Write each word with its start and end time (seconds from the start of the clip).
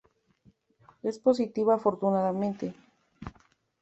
Es 1.03 1.19
positiva, 1.19 1.75
afortunadamente. 1.75 2.73